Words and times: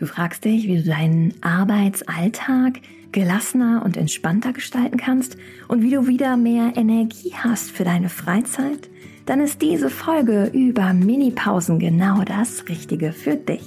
Du 0.00 0.06
fragst 0.06 0.46
dich, 0.46 0.66
wie 0.66 0.78
du 0.78 0.84
deinen 0.84 1.34
Arbeitsalltag 1.42 2.80
gelassener 3.12 3.82
und 3.84 3.98
entspannter 3.98 4.54
gestalten 4.54 4.96
kannst 4.96 5.36
und 5.68 5.82
wie 5.82 5.90
du 5.90 6.06
wieder 6.06 6.38
mehr 6.38 6.72
Energie 6.74 7.34
hast 7.36 7.70
für 7.70 7.84
deine 7.84 8.08
Freizeit? 8.08 8.88
Dann 9.26 9.42
ist 9.42 9.60
diese 9.60 9.90
Folge 9.90 10.50
über 10.54 10.94
Minipausen 10.94 11.78
genau 11.78 12.22
das 12.22 12.66
Richtige 12.70 13.12
für 13.12 13.36
dich. 13.36 13.60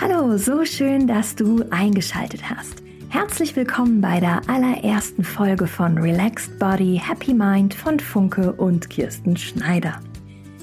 Hallo, 0.00 0.36
so 0.36 0.64
schön, 0.64 1.06
dass 1.06 1.36
du 1.36 1.64
eingeschaltet 1.70 2.50
hast. 2.50 2.82
Herzlich 3.20 3.54
willkommen 3.54 4.00
bei 4.00 4.18
der 4.18 4.40
allerersten 4.48 5.24
Folge 5.24 5.66
von 5.66 5.98
Relaxed 5.98 6.58
Body, 6.58 6.98
Happy 7.04 7.34
Mind 7.34 7.74
von 7.74 8.00
Funke 8.00 8.50
und 8.54 8.88
Kirsten 8.88 9.36
Schneider. 9.36 10.00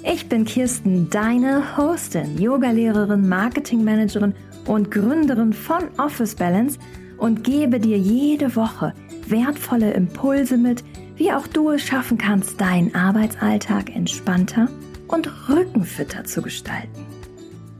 Ich 0.03 0.27
bin 0.27 0.43
Kirsten, 0.43 1.07
deine 1.11 1.77
Hostin, 1.77 2.41
Yogalehrerin, 2.41 3.29
Marketingmanagerin 3.29 4.33
und 4.65 4.89
Gründerin 4.89 5.53
von 5.53 5.83
Office 5.99 6.33
Balance 6.33 6.79
und 7.19 7.43
gebe 7.43 7.79
dir 7.79 7.99
jede 7.99 8.55
Woche 8.55 8.91
wertvolle 9.27 9.93
Impulse 9.93 10.57
mit, 10.57 10.83
wie 11.15 11.31
auch 11.31 11.45
du 11.45 11.69
es 11.69 11.83
schaffen 11.83 12.17
kannst, 12.17 12.59
deinen 12.59 12.95
Arbeitsalltag 12.95 13.95
entspannter 13.95 14.67
und 15.07 15.47
rückenfitter 15.47 16.23
zu 16.23 16.41
gestalten. 16.41 17.05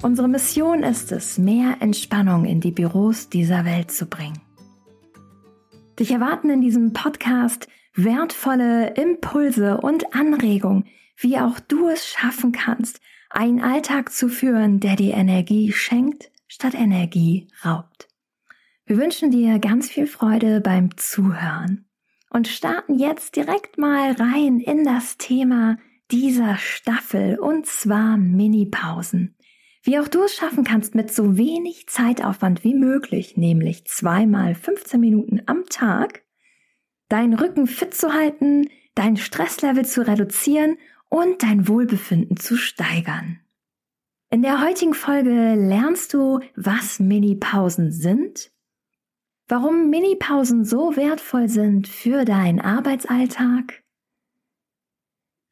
Unsere 0.03 0.27
Mission 0.27 0.83
ist 0.83 1.11
es, 1.11 1.39
mehr 1.39 1.77
Entspannung 1.79 2.45
in 2.45 2.61
die 2.61 2.71
Büros 2.71 3.29
dieser 3.29 3.65
Welt 3.65 3.89
zu 3.89 4.05
bringen. 4.05 4.46
Dich 5.99 6.11
erwarten 6.11 6.49
in 6.49 6.61
diesem 6.61 6.93
Podcast 6.93 7.67
wertvolle 7.95 8.93
Impulse 8.93 9.77
und 9.77 10.13
Anregungen, 10.13 10.85
wie 11.17 11.39
auch 11.39 11.59
du 11.59 11.89
es 11.89 12.07
schaffen 12.07 12.51
kannst, 12.51 13.01
einen 13.29 13.61
Alltag 13.61 14.11
zu 14.11 14.29
führen, 14.29 14.79
der 14.79 14.95
dir 14.95 15.15
Energie 15.15 15.71
schenkt, 15.71 16.31
statt 16.47 16.75
Energie 16.75 17.47
raubt. 17.65 18.07
Wir 18.85 18.97
wünschen 18.97 19.31
dir 19.31 19.59
ganz 19.59 19.89
viel 19.89 20.07
Freude 20.07 20.61
beim 20.61 20.95
Zuhören 20.97 21.85
und 22.29 22.47
starten 22.47 22.99
jetzt 22.99 23.35
direkt 23.35 23.77
mal 23.77 24.11
rein 24.11 24.59
in 24.59 24.83
das 24.83 25.17
Thema 25.17 25.77
dieser 26.11 26.57
Staffel 26.57 27.39
und 27.39 27.65
zwar 27.65 28.17
Minipausen. 28.17 29.36
Wie 29.87 29.99
auch 29.99 30.09
du 30.09 30.23
es 30.23 30.35
schaffen 30.35 30.65
kannst, 30.65 30.95
mit 30.95 31.13
so 31.13 31.37
wenig 31.37 31.87
Zeitaufwand 31.87 32.65
wie 32.65 32.73
möglich, 32.73 33.37
nämlich 33.37 33.85
zweimal 33.85 34.53
15 34.53 34.99
Minuten 34.99 35.41
am 35.45 35.63
Tag, 35.69 36.25
deinen 37.07 37.33
Rücken 37.33 37.67
fit 37.67 37.93
zu 37.93 38.13
halten, 38.13 38.67
dein 38.95 39.15
Stresslevel 39.15 39.85
zu 39.85 40.05
reduzieren 40.05 40.75
und 41.07 41.41
dein 41.41 41.69
Wohlbefinden 41.69 42.35
zu 42.35 42.57
steigern. 42.57 43.39
In 44.29 44.41
der 44.41 44.61
heutigen 44.61 44.93
Folge 44.93 45.55
lernst 45.55 46.13
du, 46.13 46.41
was 46.57 46.99
Minipausen 46.99 47.93
sind, 47.93 48.51
warum 49.47 49.89
Minipausen 49.89 50.65
so 50.65 50.97
wertvoll 50.97 51.47
sind 51.47 51.87
für 51.87 52.25
deinen 52.25 52.59
Arbeitsalltag, 52.59 53.83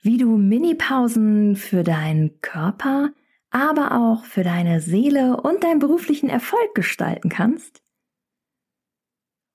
wie 0.02 0.18
du 0.18 0.36
Minipausen 0.36 1.56
für 1.56 1.84
deinen 1.84 2.42
Körper 2.42 3.14
aber 3.56 3.94
auch 3.94 4.26
für 4.26 4.44
deine 4.44 4.82
Seele 4.82 5.38
und 5.38 5.64
deinen 5.64 5.80
beruflichen 5.80 6.28
Erfolg 6.28 6.76
gestalten 6.76 7.30
kannst. 7.30 7.82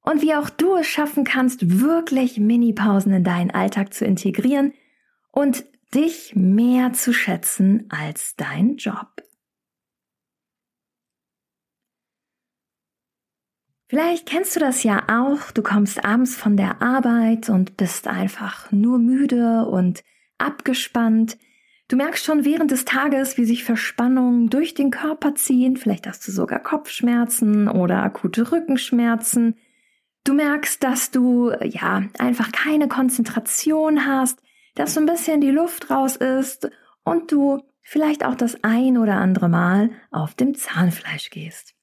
Und 0.00 0.22
wie 0.22 0.34
auch 0.34 0.48
du 0.48 0.74
es 0.76 0.86
schaffen 0.86 1.22
kannst, 1.24 1.82
wirklich 1.82 2.38
Minipausen 2.38 3.12
in 3.12 3.24
deinen 3.24 3.50
Alltag 3.50 3.92
zu 3.92 4.06
integrieren 4.06 4.72
und 5.32 5.66
dich 5.94 6.34
mehr 6.34 6.94
zu 6.94 7.12
schätzen 7.12 7.88
als 7.90 8.36
dein 8.36 8.76
Job. 8.76 9.22
Vielleicht 13.88 14.26
kennst 14.26 14.56
du 14.56 14.60
das 14.60 14.82
ja 14.82 15.02
auch, 15.10 15.50
du 15.50 15.62
kommst 15.62 16.02
abends 16.06 16.36
von 16.36 16.56
der 16.56 16.80
Arbeit 16.80 17.50
und 17.50 17.76
bist 17.76 18.06
einfach 18.06 18.72
nur 18.72 18.98
müde 18.98 19.66
und 19.66 20.02
abgespannt, 20.38 21.36
Du 21.90 21.96
merkst 21.96 22.24
schon 22.24 22.44
während 22.44 22.70
des 22.70 22.84
Tages, 22.84 23.36
wie 23.36 23.44
sich 23.44 23.64
Verspannungen 23.64 24.48
durch 24.48 24.74
den 24.74 24.92
Körper 24.92 25.34
ziehen. 25.34 25.76
Vielleicht 25.76 26.06
hast 26.06 26.26
du 26.26 26.30
sogar 26.30 26.60
Kopfschmerzen 26.60 27.66
oder 27.66 28.04
akute 28.04 28.52
Rückenschmerzen. 28.52 29.56
Du 30.22 30.32
merkst, 30.32 30.84
dass 30.84 31.10
du 31.10 31.50
ja 31.64 32.04
einfach 32.16 32.52
keine 32.52 32.86
Konzentration 32.86 34.06
hast, 34.06 34.40
dass 34.76 34.94
so 34.94 35.00
ein 35.00 35.06
bisschen 35.06 35.40
die 35.40 35.50
Luft 35.50 35.90
raus 35.90 36.14
ist 36.14 36.70
und 37.02 37.32
du 37.32 37.60
vielleicht 37.82 38.24
auch 38.24 38.36
das 38.36 38.62
ein 38.62 38.96
oder 38.96 39.16
andere 39.16 39.48
Mal 39.48 39.90
auf 40.12 40.34
dem 40.34 40.54
Zahnfleisch 40.54 41.30
gehst. 41.30 41.74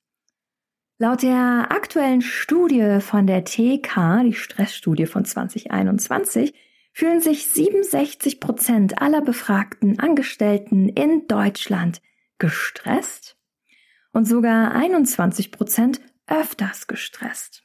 Laut 1.00 1.22
der 1.22 1.68
aktuellen 1.69 2.22
Studie 2.22 3.01
von 3.01 3.28
der 3.28 3.44
TK, 3.44 4.24
die 4.24 4.34
Stressstudie 4.34 5.06
von 5.06 5.25
2021, 5.25 6.53
fühlen 6.97 7.22
sich 7.22 7.46
67 7.46 8.40
Prozent 8.40 9.03
aller 9.03 9.22
befragten 9.22 10.00
Angestellten 10.00 10.90
in 10.90 11.28
Deutschland 11.28 12.02
gestresst 12.40 13.38
und 14.13 14.28
sogar 14.28 14.72
21 14.72 15.52
Prozent 15.52 16.02
öfters 16.25 16.88
gestresst. 16.88 17.63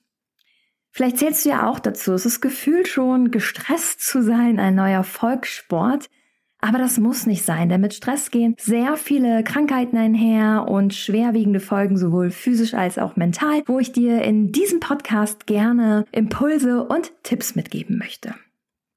Vielleicht 0.90 1.16
zählst 1.16 1.46
du 1.46 1.48
ja 1.48 1.66
auch 1.66 1.80
dazu. 1.80 2.12
Es 2.12 2.26
ist 2.26 2.42
gefühlt 2.42 2.88
schon, 2.88 3.30
gestresst 3.30 4.02
zu 4.02 4.22
sein, 4.22 4.60
ein 4.60 4.74
neuer 4.74 5.02
Volkssport. 5.02 6.10
Aber 6.58 6.76
das 6.76 6.98
muss 6.98 7.24
nicht 7.24 7.46
sein, 7.46 7.70
denn 7.70 7.80
mit 7.80 7.94
Stress 7.94 8.30
gehen 8.30 8.54
sehr 8.58 8.98
viele 8.98 9.44
Krankheiten 9.44 9.96
einher 9.96 10.66
und 10.68 10.92
schwerwiegende 10.92 11.60
Folgen 11.60 11.96
sowohl 11.96 12.30
physisch 12.30 12.74
als 12.74 12.98
auch 12.98 13.16
mental, 13.16 13.62
wo 13.64 13.78
ich 13.78 13.92
dir 13.92 14.20
in 14.20 14.52
diesem 14.52 14.80
Podcast 14.80 15.46
gerne 15.46 16.04
Impulse 16.12 16.84
und 16.84 17.14
Tipps 17.22 17.54
mitgeben 17.54 17.96
möchte. 17.96 18.34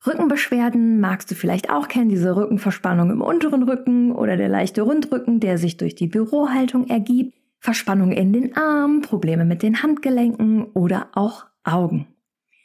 Rückenbeschwerden 0.08 1.00
magst 1.00 1.32
du 1.32 1.36
vielleicht 1.36 1.70
auch 1.70 1.88
kennen, 1.88 2.10
diese 2.10 2.36
Rückenverspannung 2.36 3.10
im 3.12 3.22
unteren 3.22 3.64
Rücken 3.64 4.12
oder 4.12 4.38
der 4.38 4.50
leichte 4.50 4.84
Rundrücken, 4.84 5.40
der 5.40 5.58
sich 5.58 5.78
durch 5.78 5.96
die 5.96 6.08
Bürohaltung 6.08 6.88
ergibt, 6.88 7.34
Verspannung 7.60 8.12
in 8.12 8.32
den 8.32 8.56
Armen, 8.56 9.02
Probleme 9.02 9.46
mit 9.46 9.64
den 9.64 9.82
Handgelenken 9.82 10.66
oder 10.74 11.10
auch 11.14 11.46
Augen. 11.64 12.08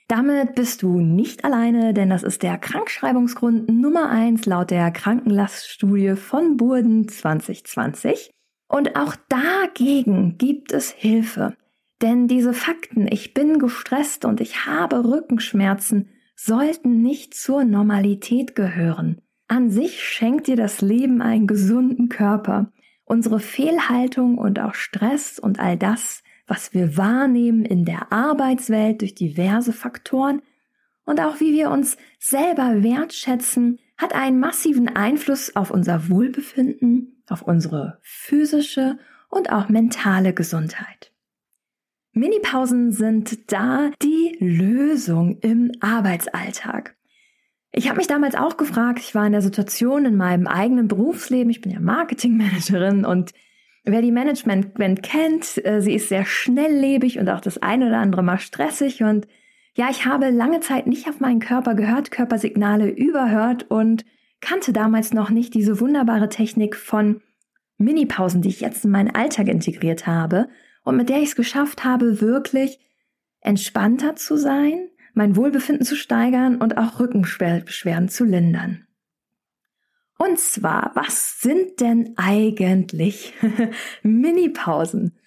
Damit 0.08 0.56
bist 0.56 0.82
du 0.82 1.00
nicht 1.00 1.44
alleine, 1.44 1.94
denn 1.94 2.10
das 2.10 2.24
ist 2.24 2.42
der 2.42 2.58
Krankschreibungsgrund 2.58 3.68
Nummer 3.68 4.10
eins 4.10 4.44
laut 4.44 4.70
der 4.70 4.90
Krankenlaststudie 4.90 6.16
von 6.16 6.56
Burden 6.56 7.08
2020. 7.08 8.30
Und 8.68 8.96
auch 8.96 9.14
dagegen 9.28 10.36
gibt 10.36 10.72
es 10.72 10.90
Hilfe. 10.90 11.54
Denn 12.02 12.28
diese 12.28 12.52
Fakten, 12.52 13.06
ich 13.08 13.34
bin 13.34 13.58
gestresst 13.58 14.24
und 14.24 14.40
ich 14.40 14.66
habe 14.66 15.04
Rückenschmerzen, 15.04 16.08
sollten 16.42 17.02
nicht 17.02 17.34
zur 17.34 17.64
Normalität 17.64 18.54
gehören. 18.54 19.20
An 19.46 19.70
sich 19.70 20.02
schenkt 20.02 20.46
dir 20.46 20.56
das 20.56 20.80
Leben 20.80 21.20
einen 21.20 21.46
gesunden 21.46 22.08
Körper. 22.08 22.72
Unsere 23.04 23.40
Fehlhaltung 23.40 24.38
und 24.38 24.58
auch 24.58 24.74
Stress 24.74 25.38
und 25.38 25.60
all 25.60 25.76
das, 25.76 26.22
was 26.46 26.72
wir 26.72 26.96
wahrnehmen 26.96 27.64
in 27.66 27.84
der 27.84 28.10
Arbeitswelt 28.10 29.02
durch 29.02 29.14
diverse 29.14 29.72
Faktoren 29.74 30.40
und 31.04 31.20
auch 31.20 31.40
wie 31.40 31.52
wir 31.52 31.70
uns 31.70 31.98
selber 32.18 32.82
wertschätzen, 32.82 33.78
hat 33.98 34.14
einen 34.14 34.40
massiven 34.40 34.88
Einfluss 34.88 35.56
auf 35.56 35.70
unser 35.70 36.08
Wohlbefinden, 36.08 37.22
auf 37.28 37.42
unsere 37.42 37.98
physische 38.00 38.98
und 39.28 39.52
auch 39.52 39.68
mentale 39.68 40.32
Gesundheit. 40.32 41.09
Minipausen 42.12 42.90
sind 42.90 43.52
da 43.52 43.90
die 44.02 44.36
Lösung 44.40 45.38
im 45.40 45.70
Arbeitsalltag. 45.80 46.96
Ich 47.72 47.88
habe 47.88 47.98
mich 47.98 48.08
damals 48.08 48.34
auch 48.34 48.56
gefragt, 48.56 48.98
ich 48.98 49.14
war 49.14 49.26
in 49.26 49.32
der 49.32 49.42
Situation 49.42 50.04
in 50.04 50.16
meinem 50.16 50.48
eigenen 50.48 50.88
Berufsleben, 50.88 51.50
ich 51.50 51.60
bin 51.60 51.70
ja 51.70 51.78
Marketingmanagerin 51.78 53.04
und 53.04 53.30
wer 53.84 54.02
die 54.02 54.10
Management 54.10 54.74
kennt, 55.04 55.64
äh, 55.64 55.80
sie 55.80 55.94
ist 55.94 56.08
sehr 56.08 56.24
schnelllebig 56.24 57.20
und 57.20 57.28
auch 57.28 57.40
das 57.40 57.58
eine 57.58 57.86
oder 57.86 57.98
andere 57.98 58.24
mal 58.24 58.40
stressig 58.40 59.04
und 59.04 59.28
ja, 59.76 59.88
ich 59.88 60.04
habe 60.04 60.30
lange 60.30 60.58
Zeit 60.58 60.88
nicht 60.88 61.08
auf 61.08 61.20
meinen 61.20 61.38
Körper 61.38 61.76
gehört, 61.76 62.10
Körpersignale 62.10 62.90
überhört 62.90 63.70
und 63.70 64.04
kannte 64.40 64.72
damals 64.72 65.12
noch 65.12 65.30
nicht 65.30 65.54
diese 65.54 65.78
wunderbare 65.78 66.28
Technik 66.28 66.74
von 66.74 67.22
Minipausen, 67.78 68.42
die 68.42 68.48
ich 68.48 68.60
jetzt 68.60 68.84
in 68.84 68.90
meinen 68.90 69.14
Alltag 69.14 69.46
integriert 69.46 70.08
habe 70.08 70.48
und 70.84 70.96
mit 70.96 71.08
der 71.08 71.18
ich 71.18 71.30
es 71.30 71.36
geschafft 71.36 71.84
habe, 71.84 72.20
wirklich 72.20 72.78
entspannter 73.40 74.16
zu 74.16 74.36
sein, 74.36 74.88
mein 75.14 75.36
Wohlbefinden 75.36 75.84
zu 75.84 75.96
steigern 75.96 76.56
und 76.56 76.78
auch 76.78 77.00
Rückenbeschwerden 77.00 78.08
zu 78.08 78.24
lindern. 78.24 78.86
Und 80.18 80.38
zwar, 80.38 80.92
was 80.94 81.40
sind 81.40 81.80
denn 81.80 82.14
eigentlich 82.16 83.32
Minipausen? 84.02 85.18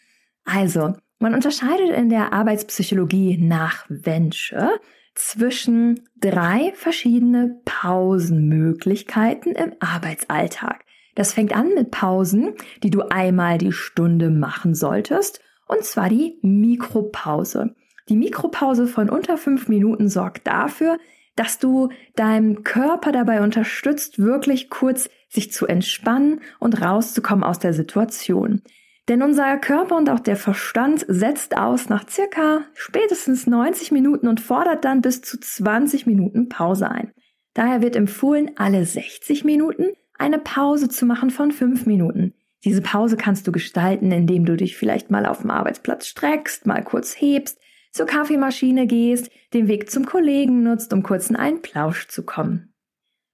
Also, 0.45 0.94
man 1.19 1.33
unterscheidet 1.33 1.89
in 1.89 2.09
der 2.09 2.33
Arbeitspsychologie 2.33 3.38
nach 3.38 3.85
Wensche 3.89 4.79
zwischen 5.15 6.07
drei 6.19 6.73
verschiedene 6.75 7.61
Pausenmöglichkeiten 7.65 9.53
im 9.53 9.73
Arbeitsalltag. 9.79 10.82
Das 11.15 11.33
fängt 11.33 11.56
an 11.56 11.69
mit 11.75 11.92
Pausen, 11.92 12.54
die 12.81 12.89
du 12.89 13.01
einmal 13.10 13.57
die 13.57 13.71
Stunde 13.71 14.30
machen 14.30 14.74
solltest, 14.74 15.42
und 15.68 15.83
zwar 15.83 16.10
die 16.10 16.39
Mikropause. 16.42 17.75
Die 18.10 18.15
Mikropause 18.15 18.88
von 18.88 19.10
unter 19.10 19.38
fünf 19.38 19.68
Minuten 19.68 20.10
sorgt 20.10 20.45
dafür, 20.48 20.98
dass 21.36 21.57
du 21.57 21.89
deinem 22.15 22.63
Körper 22.63 23.12
dabei 23.12 23.42
unterstützt, 23.42 24.19
wirklich 24.19 24.69
kurz 24.69 25.10
sich 25.30 25.51
zu 25.51 25.65
entspannen 25.65 26.42
und 26.60 26.81
rauszukommen 26.81 27.44
aus 27.44 27.59
der 27.59 27.74
Situation. 27.74 28.62
Denn 29.09 29.21
unser 29.21 29.57
Körper 29.57 29.98
und 29.98 30.09
auch 30.09 30.19
der 30.19 30.38
Verstand 30.38 31.06
setzt 31.07 31.57
aus 31.57 31.89
nach 31.89 32.07
circa 32.09 32.62
spätestens 32.74 33.48
90 33.48 33.92
Minuten 33.92 34.27
und 34.27 34.39
fordert 34.39 34.86
dann 34.86 35.01
bis 35.01 35.21
zu 35.21 35.39
20 35.39 36.06
Minuten 36.06 36.50
Pause 36.50 36.89
ein. 36.89 37.12
Daher 37.54 37.81
wird 37.81 37.95
empfohlen, 37.95 38.51
alle 38.56 38.86
60 38.86 39.44
Minuten 39.44 39.88
eine 40.23 40.39
Pause 40.39 40.87
zu 40.87 41.05
machen 41.05 41.29
von 41.29 41.51
5 41.51 41.85
Minuten. 41.85 42.33
Diese 42.63 42.81
Pause 42.81 43.17
kannst 43.17 43.45
du 43.45 43.51
gestalten, 43.51 44.11
indem 44.11 44.45
du 44.45 44.55
dich 44.55 44.77
vielleicht 44.77 45.11
mal 45.11 45.25
auf 45.25 45.41
dem 45.41 45.51
Arbeitsplatz 45.51 46.07
streckst, 46.07 46.65
mal 46.65 46.81
kurz 46.81 47.13
hebst, 47.19 47.59
zur 47.91 48.05
Kaffeemaschine 48.05 48.87
gehst, 48.87 49.29
den 49.53 49.67
Weg 49.67 49.91
zum 49.91 50.05
Kollegen 50.05 50.63
nutzt, 50.63 50.93
um 50.93 51.03
kurz 51.03 51.29
in 51.29 51.35
einen 51.35 51.61
Plausch 51.61 52.07
zu 52.07 52.23
kommen. 52.23 52.73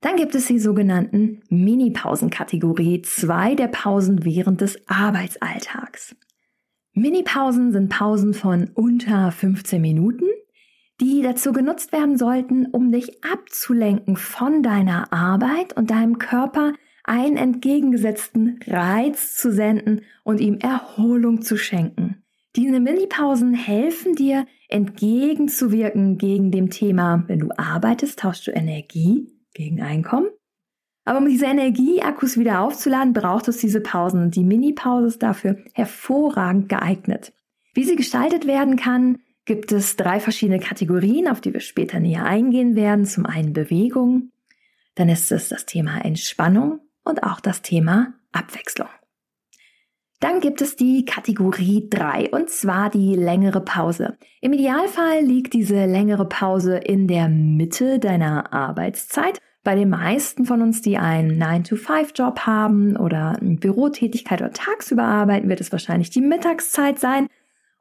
Dann 0.01 0.15
gibt 0.15 0.33
es 0.33 0.47
die 0.47 0.59
sogenannten 0.59 1.41
Mini-Pausen-Kategorie, 1.49 3.03
zwei 3.03 3.53
der 3.53 3.67
Pausen 3.67 4.25
während 4.25 4.61
des 4.61 4.79
Arbeitsalltags. 4.87 6.15
Mini-Pausen 6.93 7.71
sind 7.71 7.89
Pausen 7.89 8.33
von 8.33 8.71
unter 8.73 9.31
15 9.31 9.79
Minuten, 9.79 10.25
die 11.01 11.21
dazu 11.21 11.51
genutzt 11.51 11.91
werden 11.91 12.17
sollten, 12.17 12.65
um 12.67 12.91
dich 12.91 13.23
abzulenken 13.23 14.17
von 14.17 14.63
deiner 14.63 15.13
Arbeit 15.13 15.75
und 15.75 15.91
deinem 15.91 16.19
Körper 16.19 16.73
einen 17.03 17.37
entgegengesetzten 17.37 18.59
Reiz 18.67 19.35
zu 19.35 19.51
senden 19.51 20.01
und 20.23 20.39
ihm 20.41 20.57
Erholung 20.59 21.41
zu 21.41 21.57
schenken. 21.57 22.23
Diese 22.55 22.79
Mini-Pausen 22.79 23.53
helfen 23.53 24.15
dir, 24.15 24.45
entgegenzuwirken 24.67 26.17
gegen 26.17 26.51
dem 26.51 26.69
Thema, 26.69 27.23
wenn 27.27 27.39
du 27.39 27.49
arbeitest, 27.57 28.19
tauschst 28.19 28.47
du 28.47 28.51
Energie 28.51 29.27
gegen 29.53 29.81
Einkommen. 29.81 30.27
Aber 31.05 31.19
um 31.19 31.27
diese 31.27 31.45
Energieakkus 31.45 32.37
wieder 32.37 32.61
aufzuladen, 32.61 33.13
braucht 33.13 33.47
es 33.47 33.57
diese 33.57 33.81
Pausen 33.81 34.21
und 34.21 34.35
die 34.35 34.43
Mini-Pause 34.43 35.07
ist 35.07 35.23
dafür 35.23 35.57
hervorragend 35.73 36.69
geeignet. 36.69 37.33
Wie 37.73 37.83
sie 37.83 37.95
gestaltet 37.95 38.45
werden 38.45 38.75
kann, 38.75 39.19
gibt 39.49 39.71
es 39.71 39.95
drei 39.95 40.19
verschiedene 40.19 40.59
Kategorien, 40.59 41.27
auf 41.27 41.41
die 41.41 41.51
wir 41.51 41.59
später 41.59 41.99
näher 41.99 42.23
eingehen 42.23 42.75
werden. 42.75 43.07
Zum 43.07 43.25
einen 43.25 43.51
Bewegung, 43.51 44.29
dann 44.93 45.09
ist 45.09 45.31
es 45.31 45.49
das 45.49 45.65
Thema 45.65 46.05
Entspannung 46.05 46.81
und 47.03 47.23
auch 47.23 47.39
das 47.39 47.63
Thema 47.63 48.13
Abwechslung. 48.31 48.89
Dann 50.19 50.39
gibt 50.39 50.61
es 50.61 50.75
die 50.75 51.03
Kategorie 51.03 51.87
3 51.89 52.29
und 52.29 52.51
zwar 52.51 52.91
die 52.91 53.15
längere 53.15 53.61
Pause. 53.61 54.19
Im 54.39 54.53
Idealfall 54.53 55.23
liegt 55.23 55.53
diese 55.53 55.87
längere 55.87 56.29
Pause 56.29 56.77
in 56.77 57.07
der 57.07 57.27
Mitte 57.27 57.97
deiner 57.97 58.53
Arbeitszeit. 58.53 59.39
Bei 59.63 59.73
den 59.73 59.89
meisten 59.89 60.45
von 60.45 60.61
uns, 60.61 60.83
die 60.83 60.99
einen 60.99 61.41
9-to-5-Job 61.41 62.41
haben 62.41 62.97
oder 62.97 63.39
eine 63.41 63.55
Bürotätigkeit 63.55 64.41
oder 64.41 64.51
tagsüber 64.51 65.05
arbeiten, 65.05 65.49
wird 65.49 65.59
es 65.59 65.71
wahrscheinlich 65.71 66.11
die 66.11 66.21
Mittagszeit 66.21 66.99
sein. 66.99 67.27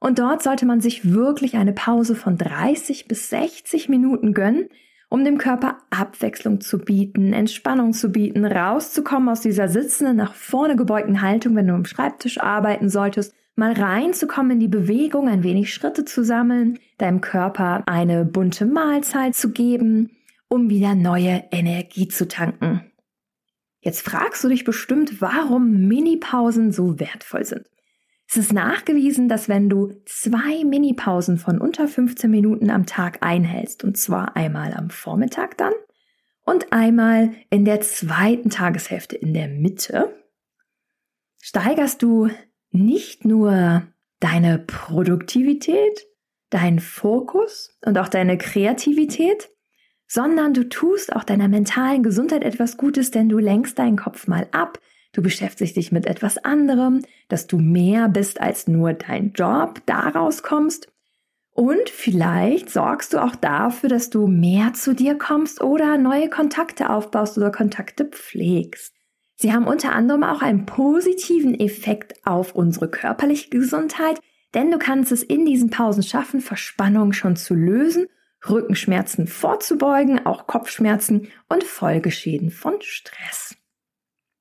Und 0.00 0.18
dort 0.18 0.42
sollte 0.42 0.66
man 0.66 0.80
sich 0.80 1.12
wirklich 1.12 1.56
eine 1.56 1.72
Pause 1.72 2.14
von 2.14 2.36
30 2.36 3.08
bis 3.08 3.30
60 3.30 3.88
Minuten 3.88 4.32
gönnen, 4.32 4.68
um 5.10 5.24
dem 5.24 5.38
Körper 5.38 5.78
Abwechslung 5.90 6.60
zu 6.60 6.78
bieten, 6.78 7.32
Entspannung 7.32 7.92
zu 7.92 8.10
bieten, 8.10 8.44
rauszukommen 8.44 9.28
aus 9.28 9.40
dieser 9.40 9.68
sitzenden, 9.68 10.16
nach 10.16 10.34
vorne 10.34 10.76
gebeugten 10.76 11.22
Haltung, 11.22 11.56
wenn 11.56 11.66
du 11.66 11.74
am 11.74 11.84
Schreibtisch 11.84 12.40
arbeiten 12.40 12.88
solltest, 12.88 13.34
mal 13.56 13.72
reinzukommen 13.72 14.52
in 14.52 14.60
die 14.60 14.68
Bewegung, 14.68 15.28
ein 15.28 15.42
wenig 15.42 15.74
Schritte 15.74 16.04
zu 16.04 16.22
sammeln, 16.22 16.78
deinem 16.98 17.20
Körper 17.20 17.82
eine 17.86 18.24
bunte 18.24 18.66
Mahlzeit 18.66 19.34
zu 19.34 19.50
geben, 19.50 20.10
um 20.48 20.70
wieder 20.70 20.94
neue 20.94 21.44
Energie 21.50 22.06
zu 22.06 22.28
tanken. 22.28 22.82
Jetzt 23.80 24.02
fragst 24.02 24.44
du 24.44 24.48
dich 24.48 24.64
bestimmt, 24.64 25.20
warum 25.20 25.88
Minipausen 25.88 26.70
so 26.70 27.00
wertvoll 27.00 27.44
sind. 27.44 27.66
Es 28.30 28.36
ist 28.36 28.52
nachgewiesen, 28.52 29.26
dass 29.28 29.48
wenn 29.48 29.70
du 29.70 30.02
zwei 30.04 30.62
Minipausen 30.62 31.38
von 31.38 31.58
unter 31.58 31.88
15 31.88 32.30
Minuten 32.30 32.68
am 32.68 32.84
Tag 32.84 33.22
einhältst, 33.22 33.84
und 33.84 33.96
zwar 33.96 34.36
einmal 34.36 34.74
am 34.74 34.90
Vormittag 34.90 35.56
dann 35.56 35.72
und 36.44 36.70
einmal 36.70 37.32
in 37.48 37.64
der 37.64 37.80
zweiten 37.80 38.50
Tageshälfte 38.50 39.16
in 39.16 39.32
der 39.32 39.48
Mitte, 39.48 40.14
steigerst 41.40 42.02
du 42.02 42.28
nicht 42.70 43.24
nur 43.24 43.84
deine 44.20 44.58
Produktivität, 44.58 46.06
deinen 46.50 46.80
Fokus 46.80 47.78
und 47.82 47.96
auch 47.96 48.08
deine 48.08 48.36
Kreativität, 48.36 49.48
sondern 50.06 50.52
du 50.52 50.68
tust 50.68 51.16
auch 51.16 51.24
deiner 51.24 51.48
mentalen 51.48 52.02
Gesundheit 52.02 52.44
etwas 52.44 52.76
Gutes, 52.76 53.10
denn 53.10 53.30
du 53.30 53.38
lenkst 53.38 53.78
deinen 53.78 53.96
Kopf 53.96 54.26
mal 54.26 54.48
ab, 54.52 54.78
du 55.18 55.22
beschäftigst 55.22 55.76
dich 55.76 55.90
mit 55.90 56.06
etwas 56.06 56.38
anderem, 56.38 57.02
dass 57.26 57.48
du 57.48 57.58
mehr 57.58 58.08
bist 58.08 58.40
als 58.40 58.68
nur 58.68 58.92
dein 58.92 59.32
Job, 59.32 59.82
daraus 59.84 60.44
kommst. 60.44 60.92
Und 61.50 61.90
vielleicht 61.90 62.70
sorgst 62.70 63.12
du 63.12 63.18
auch 63.18 63.34
dafür, 63.34 63.88
dass 63.88 64.10
du 64.10 64.28
mehr 64.28 64.74
zu 64.74 64.94
dir 64.94 65.18
kommst 65.18 65.60
oder 65.60 65.98
neue 65.98 66.30
Kontakte 66.30 66.88
aufbaust 66.88 67.36
oder 67.36 67.50
Kontakte 67.50 68.04
pflegst. 68.04 68.94
Sie 69.34 69.52
haben 69.52 69.66
unter 69.66 69.92
anderem 69.92 70.22
auch 70.22 70.40
einen 70.40 70.66
positiven 70.66 71.58
Effekt 71.58 72.14
auf 72.24 72.54
unsere 72.54 72.88
körperliche 72.88 73.50
Gesundheit, 73.50 74.20
denn 74.54 74.70
du 74.70 74.78
kannst 74.78 75.10
es 75.10 75.24
in 75.24 75.44
diesen 75.44 75.70
Pausen 75.70 76.04
schaffen, 76.04 76.40
Verspannung 76.40 77.12
schon 77.12 77.34
zu 77.34 77.54
lösen, 77.54 78.06
Rückenschmerzen 78.48 79.26
vorzubeugen, 79.26 80.24
auch 80.26 80.46
Kopfschmerzen 80.46 81.26
und 81.48 81.64
Folgeschäden 81.64 82.52
von 82.52 82.74
Stress. 82.82 83.56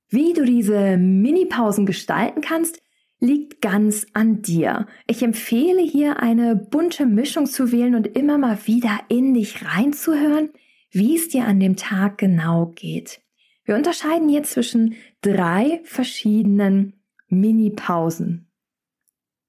Wie 0.09 0.33
du 0.33 0.45
diese 0.45 0.97
Mini-Pausen 0.97 1.85
gestalten 1.85 2.41
kannst, 2.41 2.81
liegt 3.19 3.61
ganz 3.61 4.05
an 4.13 4.41
dir. 4.41 4.87
Ich 5.07 5.21
empfehle 5.21 5.81
hier 5.81 6.21
eine 6.21 6.55
bunte 6.55 7.05
Mischung 7.05 7.45
zu 7.45 7.71
wählen 7.71 7.95
und 7.95 8.07
immer 8.07 8.37
mal 8.37 8.57
wieder 8.65 8.99
in 9.09 9.33
dich 9.33 9.65
reinzuhören, 9.65 10.51
wie 10.91 11.15
es 11.15 11.29
dir 11.29 11.45
an 11.45 11.59
dem 11.59 11.75
Tag 11.75 12.17
genau 12.17 12.67
geht. 12.67 13.21
Wir 13.65 13.75
unterscheiden 13.75 14.29
hier 14.29 14.43
zwischen 14.43 14.95
drei 15.21 15.81
verschiedenen 15.83 16.93
Mini-Pausen. 17.27 18.47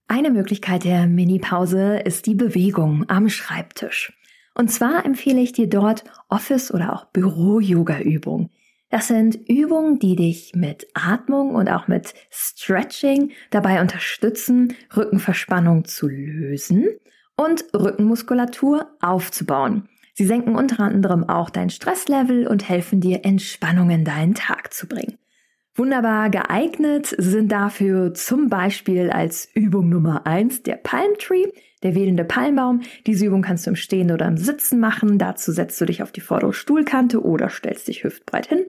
Eine 0.09 0.31
Möglichkeit 0.31 0.85
der 0.85 1.07
Mini-Pause 1.07 1.99
ist 1.99 2.27
die 2.27 2.35
Bewegung 2.35 3.05
am 3.09 3.29
Schreibtisch. 3.29 4.13
Und 4.55 4.73
zwar 4.73 5.05
empfehle 5.05 5.41
ich 5.41 5.53
dir 5.53 5.69
dort 5.69 6.03
Office- 6.29 6.73
oder 6.75 6.95
auch 6.95 7.05
Büro-Yoga-Übungen. 7.13 8.51
Das 8.91 9.09
sind 9.09 9.39
Übungen, 9.49 9.99
die 9.99 10.17
dich 10.17 10.55
mit 10.55 10.87
Atmung 10.95 11.55
und 11.55 11.69
auch 11.69 11.89
mit 11.89 12.15
Stretching 12.31 13.33
dabei 13.51 13.83
unterstützen, 13.83 14.75
Rückenverspannung 14.97 15.85
zu 15.85 16.09
lösen 16.09 16.89
und 17.37 17.65
Rückenmuskulatur 17.75 18.87
aufzubauen. 19.01 19.89
Sie 20.15 20.27
senken 20.27 20.57
unter 20.57 20.81
anderem 20.81 21.29
auch 21.29 21.51
dein 21.51 21.71
Stresslevel 21.71 22.49
und 22.49 22.69
helfen 22.69 23.01
dir, 23.01 23.25
Entspannung 23.25 23.91
in 23.91 24.05
deinen 24.05 24.35
Tag 24.35 24.73
zu 24.73 24.89
bringen. 24.89 25.19
Wunderbar 25.77 26.29
geeignet 26.29 27.15
sind 27.19 27.53
dafür 27.53 28.13
zum 28.15 28.49
Beispiel 28.49 29.11
als 29.11 29.49
Übung 29.55 29.89
Nummer 29.89 30.27
eins 30.27 30.65
der 30.65 30.75
Palm 30.75 31.13
Tree, 31.19 31.47
der 31.83 31.95
wedelnde 31.95 32.25
Palmbaum. 32.25 32.83
Diese 33.07 33.27
Übung 33.27 33.43
kannst 33.43 33.67
du 33.67 33.71
im 33.71 33.77
Stehen 33.77 34.11
oder 34.11 34.27
im 34.27 34.37
Sitzen 34.37 34.81
machen. 34.81 35.19
Dazu 35.19 35.53
setzt 35.53 35.81
du 35.81 35.85
dich 35.85 36.03
auf 36.03 36.13
die 36.13 36.21
vordere 36.21 36.53
Stuhlkante 36.53 37.23
oder 37.23 37.49
stellst 37.49 37.89
dich 37.89 38.05
hüftbreit 38.05 38.47
hin. 38.47 38.67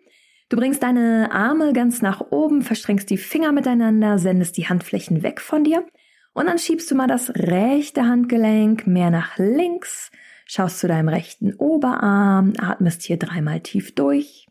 Du 0.49 0.57
bringst 0.57 0.81
deine 0.81 1.29
Arme 1.31 1.73
ganz 1.73 2.01
nach 2.01 2.21
oben, 2.31 2.63
verstrengst 2.63 3.09
die 3.09 3.17
Finger 3.17 3.51
miteinander, 3.51 4.17
sendest 4.17 4.57
die 4.57 4.67
Handflächen 4.67 5.21
weg 5.21 5.41
von 5.41 5.63
dir 5.63 5.85
und 6.33 6.47
dann 6.47 6.57
schiebst 6.57 6.89
du 6.89 6.95
mal 6.95 7.07
das 7.07 7.29
rechte 7.35 8.05
Handgelenk 8.05 8.87
mehr 8.87 9.11
nach 9.11 9.37
links, 9.37 10.09
schaust 10.45 10.79
zu 10.79 10.87
deinem 10.87 11.09
rechten 11.09 11.53
Oberarm, 11.53 12.53
atmest 12.57 13.03
hier 13.03 13.17
dreimal 13.17 13.59
tief 13.59 13.93
durch. 13.93 14.47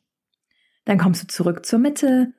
Dann 0.85 0.99
kommst 0.99 1.23
du 1.23 1.27
zurück 1.27 1.67
zur 1.67 1.79
Mitte 1.79 2.33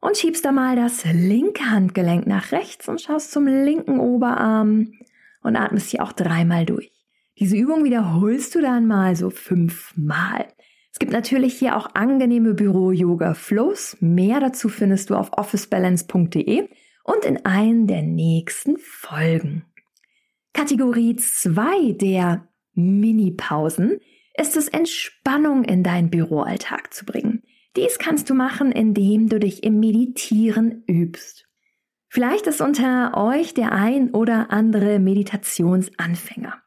und 0.00 0.16
schiebst 0.16 0.44
da 0.44 0.52
mal 0.52 0.76
das 0.76 1.04
linke 1.04 1.70
Handgelenk 1.70 2.26
nach 2.26 2.52
rechts 2.52 2.88
und 2.88 3.00
schaust 3.00 3.32
zum 3.32 3.46
linken 3.46 3.98
Oberarm 3.98 4.92
und 5.42 5.56
atmest 5.56 5.90
hier 5.90 6.02
auch 6.02 6.12
dreimal 6.12 6.66
durch. 6.66 6.92
Diese 7.38 7.56
Übung 7.56 7.84
wiederholst 7.84 8.54
du 8.54 8.60
dann 8.60 8.86
mal 8.86 9.16
so 9.16 9.30
fünfmal. 9.30 10.46
Es 10.92 10.98
gibt 10.98 11.12
natürlich 11.12 11.54
hier 11.54 11.76
auch 11.76 11.94
angenehme 11.94 12.54
Büro-Yoga-Flows. 12.54 13.96
Mehr 14.00 14.40
dazu 14.40 14.68
findest 14.68 15.10
du 15.10 15.14
auf 15.14 15.32
officebalance.de 15.32 16.68
und 17.04 17.24
in 17.24 17.44
einen 17.44 17.86
der 17.86 18.02
nächsten 18.02 18.76
Folgen. 18.78 19.64
Kategorie 20.52 21.16
2 21.16 21.92
der 21.92 22.46
Mini-Pausen 22.74 23.98
ist 24.34 24.56
es, 24.56 24.68
Entspannung 24.68 25.64
in 25.64 25.82
deinen 25.82 26.10
Büroalltag 26.10 26.92
zu 26.92 27.04
bringen. 27.04 27.42
Dies 27.76 27.98
kannst 27.98 28.28
du 28.28 28.34
machen, 28.34 28.70
indem 28.70 29.28
du 29.28 29.40
dich 29.40 29.64
im 29.64 29.80
Meditieren 29.80 30.84
übst. 30.86 31.48
Vielleicht 32.14 32.46
ist 32.46 32.60
unter 32.60 33.16
euch 33.16 33.54
der 33.54 33.72
ein 33.72 34.10
oder 34.10 34.50
andere 34.50 34.98
Meditationsanfänger. 34.98 36.60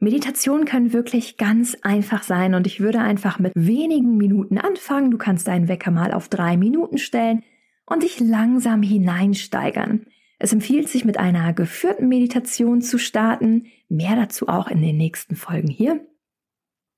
Meditationen 0.00 0.64
können 0.64 0.92
wirklich 0.92 1.36
ganz 1.36 1.76
einfach 1.82 2.24
sein 2.24 2.52
und 2.56 2.66
ich 2.66 2.80
würde 2.80 2.98
einfach 2.98 3.38
mit 3.38 3.52
wenigen 3.54 4.16
Minuten 4.16 4.58
anfangen. 4.58 5.12
Du 5.12 5.16
kannst 5.16 5.46
deinen 5.46 5.68
Wecker 5.68 5.92
mal 5.92 6.12
auf 6.12 6.28
drei 6.28 6.56
Minuten 6.56 6.98
stellen 6.98 7.44
und 7.86 8.02
dich 8.02 8.18
langsam 8.18 8.82
hineinsteigern. 8.82 10.06
Es 10.40 10.52
empfiehlt 10.52 10.88
sich 10.88 11.04
mit 11.04 11.16
einer 11.16 11.52
geführten 11.52 12.08
Meditation 12.08 12.82
zu 12.82 12.98
starten. 12.98 13.66
Mehr 13.88 14.16
dazu 14.16 14.48
auch 14.48 14.66
in 14.66 14.82
den 14.82 14.96
nächsten 14.96 15.36
Folgen 15.36 15.68
hier. 15.68 16.04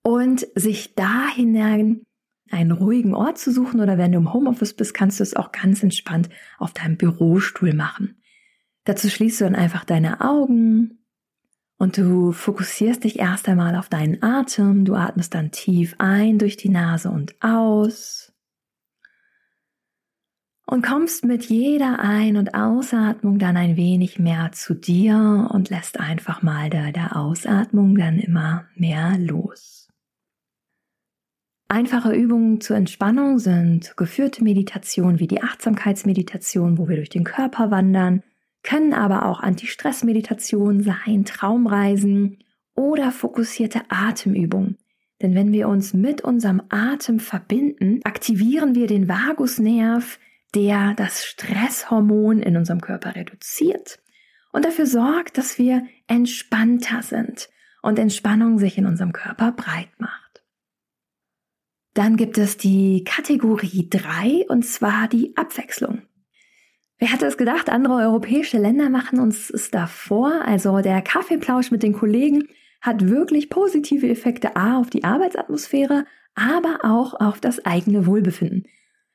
Und 0.02 0.48
sich 0.54 0.94
da 0.94 1.28
hinein 1.28 2.06
einen 2.50 2.72
ruhigen 2.72 3.14
Ort 3.14 3.38
zu 3.38 3.52
suchen 3.52 3.80
oder 3.80 3.98
wenn 3.98 4.12
du 4.12 4.18
im 4.18 4.32
Homeoffice 4.32 4.74
bist, 4.74 4.94
kannst 4.94 5.20
du 5.20 5.22
es 5.22 5.34
auch 5.34 5.52
ganz 5.52 5.82
entspannt 5.82 6.28
auf 6.58 6.72
deinem 6.72 6.96
Bürostuhl 6.96 7.74
machen. 7.74 8.20
Dazu 8.84 9.08
schließt 9.08 9.40
du 9.40 9.44
dann 9.44 9.54
einfach 9.54 9.84
deine 9.84 10.20
Augen 10.20 10.98
und 11.78 11.96
du 11.96 12.32
fokussierst 12.32 13.04
dich 13.04 13.18
erst 13.18 13.48
einmal 13.48 13.76
auf 13.76 13.88
deinen 13.88 14.22
Atem. 14.22 14.84
Du 14.84 14.94
atmest 14.94 15.34
dann 15.34 15.50
tief 15.50 15.94
ein 15.98 16.38
durch 16.38 16.56
die 16.56 16.68
Nase 16.68 17.10
und 17.10 17.34
aus 17.42 18.32
und 20.70 20.86
kommst 20.86 21.24
mit 21.24 21.46
jeder 21.46 21.98
Ein- 21.98 22.36
und 22.36 22.54
Ausatmung 22.54 23.40
dann 23.40 23.56
ein 23.56 23.76
wenig 23.76 24.20
mehr 24.20 24.52
zu 24.52 24.74
dir 24.74 25.48
und 25.52 25.68
lässt 25.68 25.98
einfach 25.98 26.42
mal 26.42 26.70
der, 26.70 26.92
der 26.92 27.16
Ausatmung 27.16 27.96
dann 27.96 28.20
immer 28.20 28.66
mehr 28.76 29.18
los. 29.18 29.89
Einfache 31.70 32.12
Übungen 32.12 32.60
zur 32.60 32.76
Entspannung 32.76 33.38
sind 33.38 33.96
geführte 33.96 34.42
Meditationen 34.42 35.20
wie 35.20 35.28
die 35.28 35.40
Achtsamkeitsmeditation, 35.40 36.78
wo 36.78 36.88
wir 36.88 36.96
durch 36.96 37.10
den 37.10 37.22
Körper 37.22 37.70
wandern, 37.70 38.24
können 38.64 38.92
aber 38.92 39.24
auch 39.26 39.38
Anti-Stress-Meditationen 39.38 40.82
sein, 40.82 41.24
Traumreisen 41.24 42.38
oder 42.74 43.12
fokussierte 43.12 43.82
Atemübungen. 43.88 44.78
Denn 45.22 45.36
wenn 45.36 45.52
wir 45.52 45.68
uns 45.68 45.94
mit 45.94 46.22
unserem 46.22 46.60
Atem 46.70 47.20
verbinden, 47.20 48.00
aktivieren 48.02 48.74
wir 48.74 48.88
den 48.88 49.08
Vagusnerv, 49.08 50.18
der 50.56 50.94
das 50.94 51.24
Stresshormon 51.24 52.40
in 52.40 52.56
unserem 52.56 52.80
Körper 52.80 53.14
reduziert 53.14 54.00
und 54.50 54.64
dafür 54.64 54.86
sorgt, 54.86 55.38
dass 55.38 55.56
wir 55.56 55.86
entspannter 56.08 57.02
sind 57.02 57.48
und 57.80 58.00
Entspannung 58.00 58.58
sich 58.58 58.76
in 58.76 58.86
unserem 58.86 59.12
Körper 59.12 59.52
breit 59.52 59.90
macht. 59.98 60.29
Dann 62.00 62.16
gibt 62.16 62.38
es 62.38 62.56
die 62.56 63.04
Kategorie 63.04 63.86
3 63.90 64.46
und 64.48 64.64
zwar 64.64 65.06
die 65.06 65.36
Abwechslung. 65.36 66.00
Wer 66.98 67.12
hätte 67.12 67.26
es 67.26 67.36
gedacht, 67.36 67.68
andere 67.68 67.96
europäische 67.96 68.56
Länder 68.56 68.88
machen 68.88 69.20
uns 69.20 69.50
es 69.50 69.70
davor. 69.70 70.32
Also 70.46 70.80
der 70.80 71.02
Kaffeeplausch 71.02 71.70
mit 71.70 71.82
den 71.82 71.92
Kollegen 71.92 72.44
hat 72.80 73.06
wirklich 73.06 73.50
positive 73.50 74.08
Effekte 74.08 74.56
A 74.56 74.78
auf 74.78 74.88
die 74.88 75.04
Arbeitsatmosphäre, 75.04 76.06
aber 76.34 76.78
auch 76.84 77.20
auf 77.20 77.38
das 77.38 77.66
eigene 77.66 78.06
Wohlbefinden. 78.06 78.64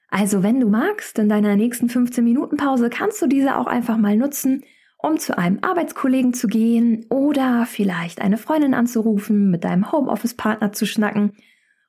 Also 0.10 0.44
wenn 0.44 0.60
du 0.60 0.70
magst, 0.70 1.18
in 1.18 1.28
deiner 1.28 1.56
nächsten 1.56 1.90
15 1.90 2.24
Minuten 2.24 2.56
Pause 2.56 2.92
kannst 2.92 3.20
du 3.20 3.26
diese 3.26 3.58
auch 3.58 3.66
einfach 3.66 3.98
mal 3.98 4.16
nutzen, 4.16 4.64
um 5.00 5.18
zu 5.18 5.36
einem 5.36 5.58
Arbeitskollegen 5.64 6.36
zu 6.36 6.46
gehen 6.46 7.08
oder 7.10 7.66
vielleicht 7.66 8.22
eine 8.22 8.38
Freundin 8.38 8.76
anzurufen, 8.76 9.50
mit 9.50 9.64
deinem 9.64 9.92
Homeoffice-Partner 9.92 10.72
zu 10.72 10.86
schnacken 10.86 11.32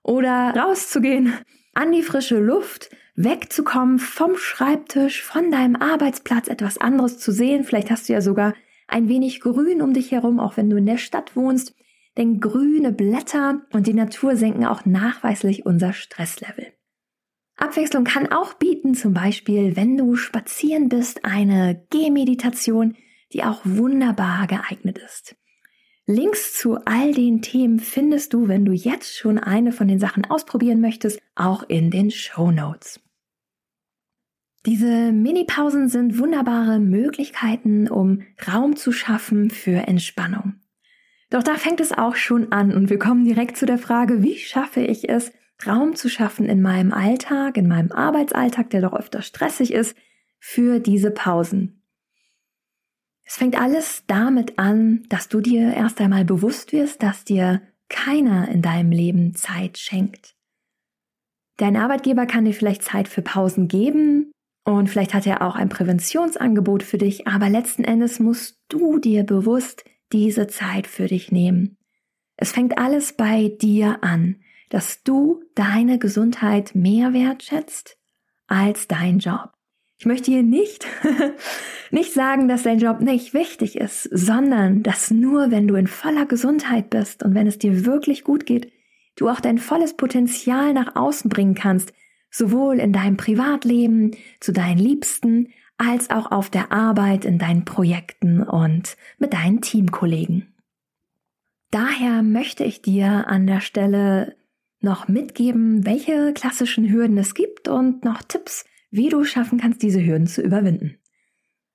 oder 0.06 0.54
rauszugehen 0.56 1.34
an 1.74 1.92
die 1.92 2.02
frische 2.02 2.38
Luft, 2.38 2.90
wegzukommen 3.16 3.98
vom 3.98 4.36
Schreibtisch, 4.36 5.22
von 5.22 5.50
deinem 5.50 5.76
Arbeitsplatz, 5.76 6.48
etwas 6.48 6.78
anderes 6.78 7.18
zu 7.18 7.32
sehen. 7.32 7.64
Vielleicht 7.64 7.90
hast 7.90 8.08
du 8.08 8.12
ja 8.12 8.20
sogar 8.20 8.54
ein 8.88 9.08
wenig 9.08 9.40
Grün 9.40 9.82
um 9.82 9.92
dich 9.92 10.12
herum, 10.12 10.38
auch 10.38 10.56
wenn 10.56 10.70
du 10.70 10.76
in 10.76 10.86
der 10.86 10.98
Stadt 10.98 11.34
wohnst. 11.34 11.74
Denn 12.16 12.40
grüne 12.40 12.92
Blätter 12.92 13.62
und 13.72 13.86
die 13.86 13.94
Natur 13.94 14.36
senken 14.36 14.64
auch 14.64 14.86
nachweislich 14.86 15.66
unser 15.66 15.92
Stresslevel. 15.92 16.72
Abwechslung 17.56 18.04
kann 18.04 18.30
auch 18.30 18.54
bieten, 18.54 18.94
zum 18.94 19.12
Beispiel, 19.12 19.76
wenn 19.76 19.96
du 19.96 20.14
spazieren 20.14 20.88
bist, 20.88 21.24
eine 21.24 21.86
Gehmeditation, 21.90 22.96
die 23.32 23.44
auch 23.44 23.60
wunderbar 23.64 24.46
geeignet 24.46 24.98
ist. 24.98 25.36
Links 26.08 26.56
zu 26.56 26.76
all 26.84 27.12
den 27.12 27.42
Themen 27.42 27.80
findest 27.80 28.32
du, 28.32 28.46
wenn 28.46 28.64
du 28.64 28.70
jetzt 28.70 29.18
schon 29.18 29.38
eine 29.38 29.72
von 29.72 29.88
den 29.88 29.98
Sachen 29.98 30.24
ausprobieren 30.24 30.80
möchtest, 30.80 31.20
auch 31.34 31.64
in 31.64 31.90
den 31.90 32.12
Show 32.12 32.52
Notes. 32.52 33.00
Diese 34.66 35.10
Mini-Pausen 35.10 35.88
sind 35.88 36.18
wunderbare 36.18 36.78
Möglichkeiten, 36.78 37.88
um 37.88 38.22
Raum 38.46 38.76
zu 38.76 38.92
schaffen 38.92 39.50
für 39.50 39.88
Entspannung. 39.88 40.60
Doch 41.30 41.42
da 41.42 41.56
fängt 41.56 41.80
es 41.80 41.90
auch 41.90 42.14
schon 42.14 42.52
an 42.52 42.72
und 42.72 42.88
wir 42.88 43.00
kommen 43.00 43.24
direkt 43.24 43.56
zu 43.56 43.66
der 43.66 43.78
Frage, 43.78 44.22
wie 44.22 44.38
schaffe 44.38 44.80
ich 44.80 45.08
es, 45.08 45.32
Raum 45.66 45.96
zu 45.96 46.08
schaffen 46.08 46.46
in 46.46 46.62
meinem 46.62 46.92
Alltag, 46.92 47.56
in 47.56 47.66
meinem 47.66 47.90
Arbeitsalltag, 47.90 48.70
der 48.70 48.82
doch 48.82 48.92
öfter 48.92 49.22
stressig 49.22 49.72
ist, 49.72 49.96
für 50.38 50.78
diese 50.78 51.10
Pausen. 51.10 51.75
Es 53.26 53.36
fängt 53.36 53.60
alles 53.60 54.04
damit 54.06 54.58
an, 54.58 55.04
dass 55.08 55.28
du 55.28 55.40
dir 55.40 55.74
erst 55.74 56.00
einmal 56.00 56.24
bewusst 56.24 56.72
wirst, 56.72 57.02
dass 57.02 57.24
dir 57.24 57.60
keiner 57.88 58.48
in 58.48 58.62
deinem 58.62 58.90
Leben 58.90 59.34
Zeit 59.34 59.78
schenkt. 59.78 60.34
Dein 61.56 61.76
Arbeitgeber 61.76 62.26
kann 62.26 62.44
dir 62.44 62.54
vielleicht 62.54 62.82
Zeit 62.82 63.08
für 63.08 63.22
Pausen 63.22 63.68
geben 63.68 64.30
und 64.64 64.88
vielleicht 64.88 65.12
hat 65.12 65.26
er 65.26 65.42
auch 65.42 65.56
ein 65.56 65.68
Präventionsangebot 65.68 66.82
für 66.82 66.98
dich, 66.98 67.26
aber 67.26 67.48
letzten 67.50 67.84
Endes 67.84 68.20
musst 68.20 68.60
du 68.68 68.98
dir 68.98 69.24
bewusst 69.24 69.84
diese 70.12 70.46
Zeit 70.46 70.86
für 70.86 71.06
dich 71.06 71.32
nehmen. 71.32 71.76
Es 72.36 72.52
fängt 72.52 72.78
alles 72.78 73.12
bei 73.14 73.48
dir 73.60 74.02
an 74.02 74.36
dass 74.68 75.02
du 75.02 75.44
deine 75.54 75.98
Gesundheit 75.98 76.74
mehr 76.74 77.12
wertschätzt 77.12 77.98
als 78.46 78.88
dein 78.88 79.18
Job. 79.18 79.55
Ich 79.98 80.06
möchte 80.06 80.30
hier 80.30 80.42
nicht, 80.42 80.86
nicht 81.90 82.12
sagen, 82.12 82.48
dass 82.48 82.64
dein 82.64 82.78
Job 82.78 83.00
nicht 83.00 83.32
wichtig 83.32 83.76
ist, 83.76 84.02
sondern 84.12 84.82
dass 84.82 85.10
nur 85.10 85.50
wenn 85.50 85.66
du 85.66 85.74
in 85.74 85.86
voller 85.86 86.26
Gesundheit 86.26 86.90
bist 86.90 87.22
und 87.22 87.34
wenn 87.34 87.46
es 87.46 87.58
dir 87.58 87.86
wirklich 87.86 88.22
gut 88.22 88.44
geht, 88.44 88.72
du 89.16 89.28
auch 89.28 89.40
dein 89.40 89.58
volles 89.58 89.94
Potenzial 89.96 90.74
nach 90.74 90.96
außen 90.96 91.30
bringen 91.30 91.54
kannst, 91.54 91.94
sowohl 92.30 92.78
in 92.78 92.92
deinem 92.92 93.16
Privatleben, 93.16 94.10
zu 94.40 94.52
deinen 94.52 94.78
Liebsten, 94.78 95.48
als 95.78 96.10
auch 96.10 96.30
auf 96.30 96.50
der 96.50 96.72
Arbeit, 96.72 97.24
in 97.24 97.38
deinen 97.38 97.64
Projekten 97.64 98.42
und 98.42 98.96
mit 99.18 99.32
deinen 99.32 99.62
Teamkollegen. 99.62 100.54
Daher 101.70 102.22
möchte 102.22 102.64
ich 102.64 102.82
dir 102.82 103.26
an 103.26 103.46
der 103.46 103.60
Stelle 103.60 104.36
noch 104.80 105.08
mitgeben, 105.08 105.84
welche 105.84 106.32
klassischen 106.32 106.90
Hürden 106.90 107.18
es 107.18 107.34
gibt 107.34 107.68
und 107.68 108.04
noch 108.04 108.22
Tipps, 108.22 108.64
wie 108.90 109.08
du 109.08 109.24
schaffen 109.24 109.58
kannst, 109.58 109.82
diese 109.82 110.04
Hürden 110.04 110.26
zu 110.26 110.42
überwinden. 110.42 110.98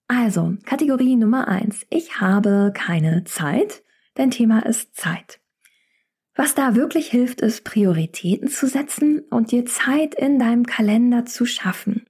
Also, 0.08 0.56
Kategorie 0.66 1.16
Nummer 1.16 1.48
eins: 1.48 1.86
Ich 1.90 2.20
habe 2.20 2.72
keine 2.74 3.24
Zeit. 3.24 3.84
Dein 4.16 4.32
Thema 4.32 4.66
ist 4.66 4.96
Zeit. 4.96 5.40
Was 6.36 6.56
da 6.56 6.76
wirklich 6.76 7.08
hilft, 7.08 7.42
ist 7.42 7.64
Prioritäten 7.64 8.48
zu 8.48 8.68
setzen 8.68 9.20
und 9.30 9.52
dir 9.52 9.66
Zeit 9.66 10.16
in 10.16 10.40
deinem 10.40 10.66
Kalender 10.66 11.26
zu 11.26 11.46
schaffen. 11.46 12.06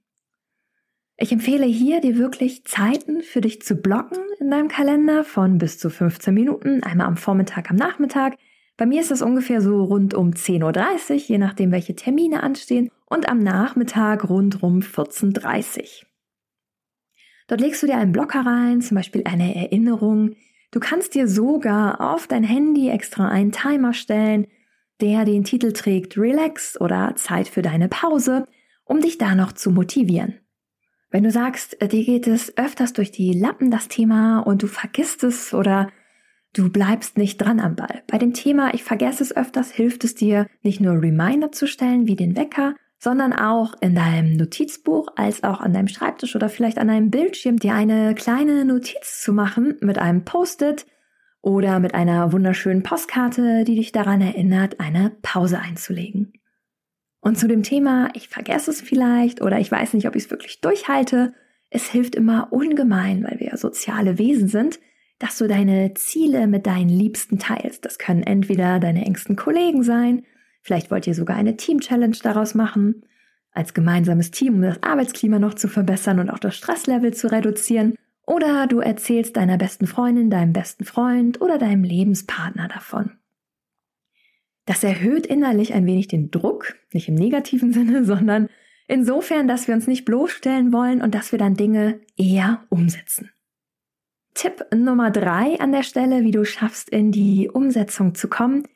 Ich 1.16 1.30
empfehle 1.30 1.66
hier, 1.66 2.00
dir 2.00 2.16
wirklich 2.18 2.64
Zeiten 2.64 3.22
für 3.22 3.40
dich 3.40 3.62
zu 3.62 3.76
blocken 3.76 4.18
in 4.40 4.50
deinem 4.50 4.68
Kalender 4.68 5.22
von 5.22 5.58
bis 5.58 5.78
zu 5.78 5.90
15 5.90 6.34
Minuten, 6.34 6.82
einmal 6.82 7.06
am 7.06 7.16
Vormittag, 7.16 7.70
am 7.70 7.76
Nachmittag, 7.76 8.36
bei 8.76 8.86
mir 8.86 9.00
ist 9.00 9.10
das 9.10 9.22
ungefähr 9.22 9.60
so 9.60 9.84
rund 9.84 10.14
um 10.14 10.30
10.30 10.30 11.10
Uhr, 11.12 11.16
je 11.16 11.38
nachdem, 11.38 11.70
welche 11.70 11.94
Termine 11.94 12.42
anstehen, 12.42 12.90
und 13.12 13.28
am 13.28 13.40
Nachmittag 13.40 14.28
rund 14.28 14.62
um 14.62 14.80
14.30 14.80 15.78
Uhr. 15.78 15.84
Dort 17.46 17.60
legst 17.60 17.82
du 17.82 17.86
dir 17.86 17.98
einen 17.98 18.12
Blocker 18.12 18.46
rein, 18.46 18.80
zum 18.80 18.96
Beispiel 18.96 19.22
eine 19.24 19.54
Erinnerung. 19.54 20.36
Du 20.70 20.80
kannst 20.80 21.14
dir 21.14 21.28
sogar 21.28 22.00
auf 22.00 22.26
dein 22.26 22.44
Handy 22.44 22.88
extra 22.88 23.28
einen 23.28 23.52
Timer 23.52 23.92
stellen, 23.92 24.46
der 25.02 25.26
den 25.26 25.44
Titel 25.44 25.72
trägt 25.72 26.16
Relax 26.16 26.80
oder 26.80 27.14
Zeit 27.16 27.48
für 27.48 27.60
deine 27.60 27.88
Pause, 27.88 28.46
um 28.84 29.00
dich 29.00 29.18
da 29.18 29.34
noch 29.34 29.52
zu 29.52 29.70
motivieren. 29.70 30.38
Wenn 31.10 31.24
du 31.24 31.30
sagst, 31.30 31.76
dir 31.82 32.04
geht 32.04 32.26
es 32.26 32.56
öfters 32.56 32.94
durch 32.94 33.10
die 33.10 33.34
Lappen 33.34 33.70
das 33.70 33.88
Thema 33.88 34.38
und 34.38 34.62
du 34.62 34.66
vergisst 34.66 35.22
es 35.24 35.52
oder 35.52 35.90
Du 36.54 36.70
bleibst 36.70 37.16
nicht 37.16 37.38
dran 37.38 37.60
am 37.60 37.76
Ball. 37.76 38.02
Bei 38.08 38.18
dem 38.18 38.34
Thema 38.34 38.74
Ich 38.74 38.84
vergesse 38.84 39.22
es 39.22 39.34
öfters 39.34 39.70
hilft 39.70 40.04
es 40.04 40.14
dir, 40.14 40.46
nicht 40.62 40.80
nur 40.80 41.00
Reminder 41.00 41.50
zu 41.50 41.66
stellen 41.66 42.06
wie 42.06 42.14
den 42.14 42.36
Wecker, 42.36 42.74
sondern 43.02 43.32
auch 43.32 43.74
in 43.80 43.96
deinem 43.96 44.36
Notizbuch 44.36 45.08
als 45.16 45.42
auch 45.42 45.58
an 45.58 45.72
deinem 45.72 45.88
Schreibtisch 45.88 46.36
oder 46.36 46.48
vielleicht 46.48 46.78
an 46.78 46.86
deinem 46.86 47.10
Bildschirm 47.10 47.58
dir 47.58 47.74
eine 47.74 48.14
kleine 48.14 48.64
Notiz 48.64 49.20
zu 49.20 49.32
machen 49.32 49.76
mit 49.80 49.98
einem 49.98 50.24
Post-it 50.24 50.86
oder 51.40 51.80
mit 51.80 51.94
einer 51.94 52.30
wunderschönen 52.30 52.84
Postkarte, 52.84 53.64
die 53.64 53.74
dich 53.74 53.90
daran 53.90 54.20
erinnert, 54.20 54.78
eine 54.78 55.10
Pause 55.20 55.58
einzulegen. 55.58 56.34
Und 57.20 57.36
zu 57.36 57.48
dem 57.48 57.64
Thema, 57.64 58.10
ich 58.14 58.28
vergesse 58.28 58.70
es 58.70 58.80
vielleicht 58.80 59.42
oder 59.42 59.58
ich 59.58 59.72
weiß 59.72 59.94
nicht, 59.94 60.06
ob 60.06 60.14
ich 60.14 60.26
es 60.26 60.30
wirklich 60.30 60.60
durchhalte, 60.60 61.34
es 61.70 61.90
hilft 61.90 62.14
immer 62.14 62.52
ungemein, 62.52 63.24
weil 63.24 63.40
wir 63.40 63.48
ja 63.48 63.56
soziale 63.56 64.18
Wesen 64.18 64.46
sind, 64.46 64.78
dass 65.18 65.38
du 65.38 65.48
deine 65.48 65.94
Ziele 65.94 66.46
mit 66.46 66.68
deinen 66.68 66.90
Liebsten 66.90 67.40
teilst. 67.40 67.84
Das 67.84 67.98
können 67.98 68.22
entweder 68.22 68.78
deine 68.78 69.04
engsten 69.04 69.34
Kollegen 69.34 69.82
sein, 69.82 70.22
vielleicht 70.62 70.90
wollt 70.90 71.06
ihr 71.06 71.14
sogar 71.14 71.36
eine 71.36 71.56
Team-Challenge 71.56 72.16
daraus 72.22 72.54
machen, 72.54 73.04
als 73.52 73.74
gemeinsames 73.74 74.30
Team, 74.30 74.54
um 74.54 74.62
das 74.62 74.82
Arbeitsklima 74.82 75.38
noch 75.38 75.54
zu 75.54 75.68
verbessern 75.68 76.18
und 76.18 76.30
auch 76.30 76.38
das 76.38 76.56
Stresslevel 76.56 77.12
zu 77.12 77.30
reduzieren. 77.30 77.94
Oder 78.26 78.66
du 78.66 78.80
erzählst 78.80 79.36
deiner 79.36 79.58
besten 79.58 79.86
Freundin, 79.86 80.30
deinem 80.30 80.52
besten 80.52 80.84
Freund 80.84 81.40
oder 81.40 81.58
deinem 81.58 81.84
Lebenspartner 81.84 82.68
davon. 82.68 83.12
Das 84.64 84.84
erhöht 84.84 85.26
innerlich 85.26 85.74
ein 85.74 85.86
wenig 85.86 86.08
den 86.08 86.30
Druck, 86.30 86.74
nicht 86.92 87.08
im 87.08 87.14
negativen 87.14 87.72
Sinne, 87.74 88.04
sondern 88.04 88.48
insofern, 88.88 89.48
dass 89.48 89.68
wir 89.68 89.74
uns 89.74 89.86
nicht 89.86 90.04
bloßstellen 90.04 90.72
wollen 90.72 91.02
und 91.02 91.14
dass 91.14 91.32
wir 91.32 91.38
dann 91.38 91.54
Dinge 91.54 92.00
eher 92.16 92.64
umsetzen. 92.70 93.30
Tipp 94.34 94.64
Nummer 94.74 95.10
drei 95.10 95.60
an 95.60 95.72
der 95.72 95.82
Stelle, 95.82 96.22
wie 96.22 96.30
du 96.30 96.44
schaffst, 96.44 96.88
in 96.88 97.12
die 97.12 97.50
Umsetzung 97.50 98.14
zu 98.14 98.28
kommen. 98.28 98.66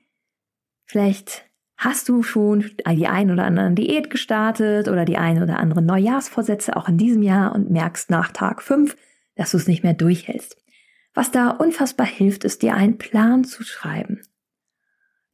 Vielleicht 0.84 1.45
hast 1.76 2.08
du 2.08 2.22
schon 2.22 2.70
die 2.90 3.06
ein 3.06 3.30
oder 3.30 3.44
andere 3.44 3.72
Diät 3.72 4.10
gestartet 4.10 4.88
oder 4.88 5.04
die 5.04 5.18
ein 5.18 5.42
oder 5.42 5.58
andere 5.58 5.82
Neujahrsvorsätze 5.82 6.76
auch 6.76 6.88
in 6.88 6.98
diesem 6.98 7.22
Jahr 7.22 7.54
und 7.54 7.70
merkst 7.70 8.10
nach 8.10 8.32
Tag 8.32 8.62
fünf, 8.62 8.96
dass 9.34 9.50
du 9.50 9.58
es 9.58 9.66
nicht 9.66 9.84
mehr 9.84 9.94
durchhältst. 9.94 10.56
Was 11.14 11.30
da 11.30 11.50
unfassbar 11.50 12.06
hilft, 12.06 12.44
ist 12.44 12.62
dir 12.62 12.74
einen 12.74 12.98
Plan 12.98 13.44
zu 13.44 13.62
schreiben. 13.62 14.22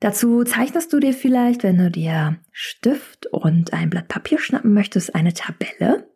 Dazu 0.01 0.43
zeichnest 0.43 0.93
du 0.93 0.99
dir 0.99 1.13
vielleicht, 1.13 1.63
wenn 1.63 1.79
du 1.79 1.91
dir 1.91 2.39
Stift 2.51 3.27
und 3.27 3.73
ein 3.73 3.89
Blatt 3.89 4.09
Papier 4.09 4.39
schnappen 4.39 4.75
möchtest, 4.75 5.15
eine 5.15 5.33
Tabelle. 5.33 6.09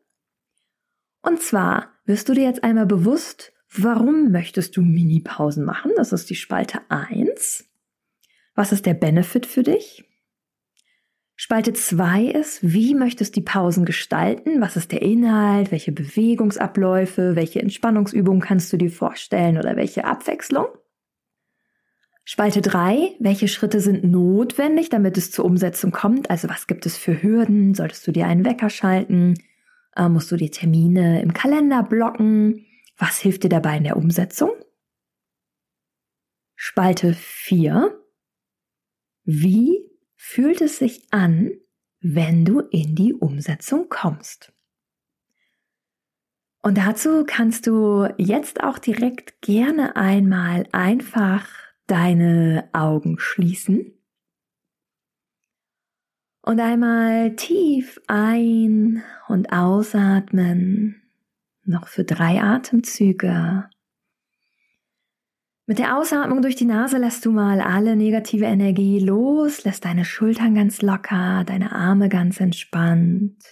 Und 1.23 1.40
zwar 1.40 1.90
wirst 2.04 2.28
du 2.28 2.35
dir 2.35 2.45
jetzt 2.45 2.64
einmal 2.64 2.87
bewusst, 2.87 3.52
warum 3.73 4.33
möchtest 4.33 4.76
du 4.76 4.83
Mini-Pausen 4.83 5.64
machen? 5.64 5.92
Das 5.97 6.12
ist 6.12 6.30
die 6.30 6.35
Spalte 6.35 6.80
1. 6.88 7.64
Was 8.56 8.73
ist 8.73 8.87
der 8.87 8.95
Benefit 8.95 9.47
für 9.47 9.62
dich? 9.62 10.04
Spalte 11.38 11.75
2 11.75 12.28
ist, 12.28 12.61
wie 12.62 12.95
möchtest 12.95 13.37
du 13.37 13.40
die 13.40 13.45
Pausen 13.45 13.85
gestalten? 13.85 14.62
Was 14.62 14.76
ist 14.76 14.90
der 14.90 15.02
Inhalt? 15.02 15.71
Welche 15.71 15.93
Bewegungsabläufe? 15.93 17.37
Welche 17.37 17.61
Entspannungsübungen 17.61 18.40
kannst 18.40 18.73
du 18.73 18.78
dir 18.78 18.90
vorstellen 18.90 19.59
oder 19.59 19.76
welche 19.76 20.07
Abwechslung? 20.07 20.66
Spalte 22.25 22.62
3, 22.62 23.16
welche 23.21 23.49
Schritte 23.49 23.81
sind 23.81 24.02
notwendig, 24.02 24.88
damit 24.88 25.19
es 25.19 25.31
zur 25.31 25.45
Umsetzung 25.45 25.93
kommt? 25.93 26.31
Also 26.31 26.49
was 26.49 26.66
gibt 26.66 26.87
es 26.87 26.97
für 26.97 27.23
Hürden? 27.23 27.75
Solltest 27.75 28.07
du 28.07 28.12
dir 28.12 28.26
einen 28.26 28.47
Wecker 28.47 28.71
schalten? 28.71 29.35
Äh, 29.95 30.09
musst 30.09 30.33
du 30.33 30.37
dir 30.37 30.50
Termine 30.50 31.21
im 31.21 31.35
Kalender 31.35 31.83
blocken? 31.83 32.64
Was 32.97 33.19
hilft 33.19 33.45
dir 33.45 33.50
dabei 33.50 33.76
in 33.76 33.85
der 33.85 33.99
Umsetzung? 33.99 34.52
Spalte 36.55 37.12
4, 37.12 37.95
wie 39.25 39.87
fühlt 40.28 40.61
es 40.61 40.78
sich 40.78 41.06
an, 41.12 41.52
wenn 42.00 42.45
du 42.45 42.59
in 42.59 42.97
die 42.97 43.14
Umsetzung 43.14 43.88
kommst. 43.88 44.52
Und 46.62 46.78
dazu 46.78 47.25
kannst 47.25 47.68
du 47.68 48.09
jetzt 48.18 48.61
auch 48.61 48.78
direkt 48.78 49.40
gerne 49.40 49.95
einmal 49.95 50.66
einfach 50.73 51.49
deine 51.87 52.68
Augen 52.73 53.21
schließen 53.21 53.92
und 56.42 56.59
einmal 56.59 57.37
tief 57.37 58.00
ein- 58.09 59.05
und 59.29 59.53
ausatmen, 59.53 61.03
noch 61.62 61.87
für 61.87 62.03
drei 62.03 62.42
Atemzüge 62.42 63.70
mit 65.66 65.81
der 65.81 65.98
Ausatmung 65.98 66.42
durch 66.42 66.55
die 66.55 66.64
Nase 66.64 66.96
lässt 66.96 67.26
du 67.26 67.33
mal 67.33 67.61
alle 67.61 67.96
negative 67.96 68.44
Energie 68.44 69.00
los, 69.00 69.64
lässt 69.64 69.85
deine 69.85 70.05
Schultern 70.05 70.55
ganz 70.55 70.81
locker, 70.81 71.42
deine 71.44 71.72
Arme 71.72 72.09
ganz 72.09 72.38
entspannt. 72.38 73.42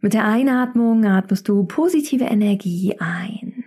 Mit 0.00 0.12
der 0.12 0.24
Einatmung 0.24 1.04
atmest 1.04 1.48
du 1.48 1.64
positive 1.64 2.24
Energie 2.24 2.96
ein. 2.98 3.64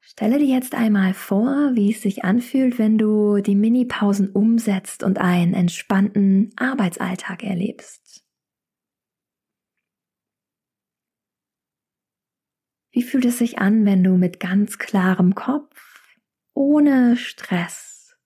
Stelle 0.00 0.38
dir 0.38 0.46
jetzt 0.46 0.74
einmal 0.74 1.12
vor, 1.12 1.72
wie 1.74 1.90
es 1.90 2.00
sich 2.00 2.24
anfühlt, 2.24 2.78
wenn 2.78 2.96
du 2.98 3.42
die 3.42 3.56
Mini-Pausen 3.56 4.30
umsetzt 4.30 5.02
und 5.02 5.18
einen 5.18 5.54
entspannten 5.54 6.52
Arbeitsalltag 6.56 7.42
erlebst. 7.42 8.23
Wie 12.94 13.02
fühlt 13.02 13.24
es 13.24 13.38
sich 13.38 13.58
an, 13.58 13.84
wenn 13.84 14.04
du 14.04 14.16
mit 14.16 14.38
ganz 14.38 14.78
klarem 14.78 15.34
Kopf, 15.34 16.06
ohne 16.54 17.16
Stress, 17.16 18.16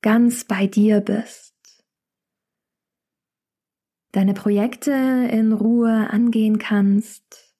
ganz 0.00 0.44
bei 0.44 0.66
dir 0.66 1.02
bist? 1.02 1.54
Deine 4.12 4.32
Projekte 4.32 4.92
in 5.30 5.52
Ruhe 5.52 6.08
angehen 6.08 6.58
kannst, 6.58 7.54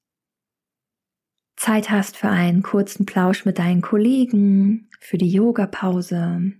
Zeit 1.56 1.90
hast 1.90 2.16
für 2.16 2.30
einen 2.30 2.62
kurzen 2.62 3.04
Plausch 3.04 3.44
mit 3.44 3.58
deinen 3.58 3.82
Kollegen, 3.82 4.88
für 4.98 5.18
die 5.18 5.30
Yoga-Pause. 5.30 6.54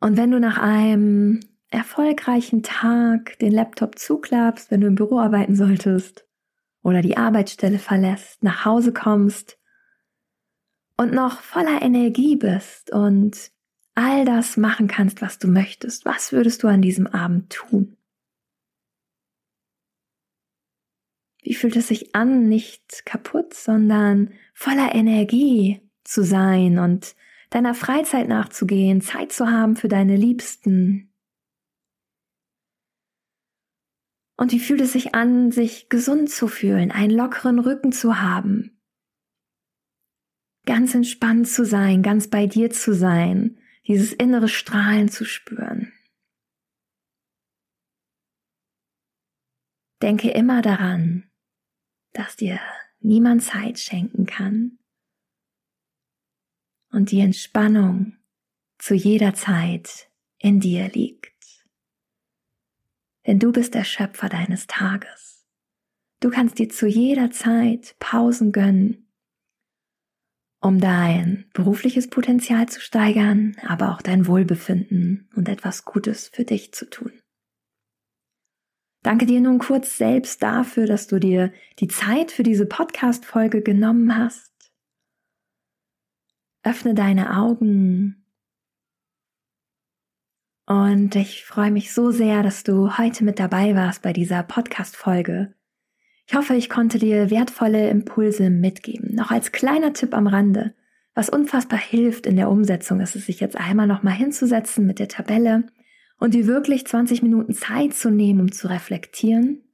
Und 0.00 0.16
wenn 0.16 0.30
du 0.30 0.40
nach 0.40 0.56
einem 0.56 1.40
erfolgreichen 1.68 2.62
Tag 2.62 3.38
den 3.40 3.52
Laptop 3.52 3.98
zuklappst, 3.98 4.70
wenn 4.70 4.80
du 4.80 4.86
im 4.86 4.94
Büro 4.94 5.18
arbeiten 5.18 5.54
solltest, 5.54 6.29
oder 6.82 7.02
die 7.02 7.16
Arbeitsstelle 7.16 7.78
verlässt, 7.78 8.42
nach 8.42 8.64
Hause 8.64 8.92
kommst 8.92 9.58
und 10.96 11.12
noch 11.12 11.40
voller 11.40 11.82
Energie 11.82 12.36
bist 12.36 12.92
und 12.92 13.50
all 13.94 14.24
das 14.24 14.56
machen 14.56 14.88
kannst, 14.88 15.20
was 15.20 15.38
du 15.38 15.48
möchtest, 15.48 16.04
was 16.04 16.32
würdest 16.32 16.62
du 16.62 16.68
an 16.68 16.82
diesem 16.82 17.06
Abend 17.06 17.50
tun? 17.50 17.96
Wie 21.42 21.54
fühlt 21.54 21.76
es 21.76 21.88
sich 21.88 22.14
an, 22.14 22.48
nicht 22.48 23.04
kaputt, 23.06 23.54
sondern 23.54 24.32
voller 24.54 24.94
Energie 24.94 25.80
zu 26.04 26.22
sein 26.22 26.78
und 26.78 27.16
deiner 27.50 27.74
Freizeit 27.74 28.28
nachzugehen, 28.28 29.00
Zeit 29.00 29.32
zu 29.32 29.50
haben 29.50 29.76
für 29.76 29.88
deine 29.88 30.16
Liebsten, 30.16 31.09
Und 34.40 34.52
wie 34.52 34.58
fühlt 34.58 34.80
es 34.80 34.94
sich 34.94 35.14
an, 35.14 35.52
sich 35.52 35.90
gesund 35.90 36.30
zu 36.30 36.48
fühlen, 36.48 36.90
einen 36.90 37.12
lockeren 37.12 37.58
Rücken 37.58 37.92
zu 37.92 38.22
haben? 38.22 38.80
Ganz 40.64 40.94
entspannt 40.94 41.46
zu 41.46 41.66
sein, 41.66 42.02
ganz 42.02 42.28
bei 42.28 42.46
dir 42.46 42.70
zu 42.70 42.94
sein, 42.94 43.60
dieses 43.86 44.14
innere 44.14 44.48
Strahlen 44.48 45.10
zu 45.10 45.26
spüren. 45.26 45.92
Denke 50.00 50.30
immer 50.30 50.62
daran, 50.62 51.30
dass 52.14 52.36
dir 52.36 52.58
niemand 53.00 53.42
Zeit 53.42 53.78
schenken 53.78 54.24
kann 54.24 54.78
und 56.90 57.10
die 57.10 57.20
Entspannung 57.20 58.16
zu 58.78 58.94
jeder 58.94 59.34
Zeit 59.34 60.10
in 60.38 60.60
dir 60.60 60.88
liegt 60.88 61.29
denn 63.30 63.38
du 63.38 63.52
bist 63.52 63.74
der 63.74 63.84
Schöpfer 63.84 64.28
deines 64.28 64.66
Tages. 64.66 65.46
Du 66.18 66.30
kannst 66.30 66.58
dir 66.58 66.68
zu 66.68 66.88
jeder 66.88 67.30
Zeit 67.30 67.94
Pausen 68.00 68.50
gönnen, 68.50 69.08
um 70.60 70.80
dein 70.80 71.48
berufliches 71.52 72.10
Potenzial 72.10 72.68
zu 72.68 72.80
steigern, 72.80 73.56
aber 73.64 73.92
auch 73.92 74.02
dein 74.02 74.26
Wohlbefinden 74.26 75.30
und 75.36 75.48
etwas 75.48 75.84
Gutes 75.84 76.26
für 76.26 76.42
dich 76.42 76.74
zu 76.74 76.90
tun. 76.90 77.12
Danke 79.04 79.26
dir 79.26 79.40
nun 79.40 79.60
kurz 79.60 79.96
selbst 79.96 80.42
dafür, 80.42 80.86
dass 80.86 81.06
du 81.06 81.20
dir 81.20 81.52
die 81.78 81.86
Zeit 81.86 82.32
für 82.32 82.42
diese 82.42 82.66
Podcast-Folge 82.66 83.62
genommen 83.62 84.18
hast. 84.18 84.72
Öffne 86.64 86.94
deine 86.94 87.38
Augen 87.38 88.19
und 90.70 91.16
ich 91.16 91.44
freue 91.44 91.72
mich 91.72 91.92
so 91.92 92.12
sehr, 92.12 92.44
dass 92.44 92.62
du 92.62 92.96
heute 92.96 93.24
mit 93.24 93.40
dabei 93.40 93.74
warst 93.74 94.02
bei 94.02 94.12
dieser 94.12 94.44
Podcast-Folge. 94.44 95.52
Ich 96.28 96.36
hoffe, 96.36 96.54
ich 96.54 96.70
konnte 96.70 97.00
dir 97.00 97.28
wertvolle 97.28 97.90
Impulse 97.90 98.50
mitgeben. 98.50 99.16
Noch 99.16 99.32
als 99.32 99.50
kleiner 99.50 99.94
Tipp 99.94 100.14
am 100.14 100.28
Rande. 100.28 100.72
Was 101.12 101.28
unfassbar 101.28 101.80
hilft 101.80 102.24
in 102.24 102.36
der 102.36 102.48
Umsetzung, 102.48 103.00
ist 103.00 103.16
es 103.16 103.26
sich 103.26 103.40
jetzt 103.40 103.56
einmal 103.56 103.88
nochmal 103.88 104.14
hinzusetzen 104.14 104.86
mit 104.86 105.00
der 105.00 105.08
Tabelle 105.08 105.64
und 106.20 106.34
dir 106.34 106.46
wirklich 106.46 106.86
20 106.86 107.24
Minuten 107.24 107.52
Zeit 107.52 107.94
zu 107.94 108.08
nehmen, 108.08 108.38
um 108.38 108.52
zu 108.52 108.68
reflektieren. 108.68 109.64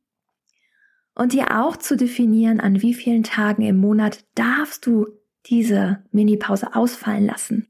und 1.15 1.35
dir 1.35 1.61
auch 1.61 1.77
zu 1.77 1.99
definieren, 1.99 2.59
an 2.59 2.81
wie 2.81 2.95
vielen 2.95 3.23
Tagen 3.23 3.61
im 3.61 3.77
Monat 3.77 4.25
darfst 4.35 4.87
du 4.87 5.09
diese 5.45 6.05
Minipause 6.11 6.75
ausfallen 6.75 7.27
lassen. 7.27 7.69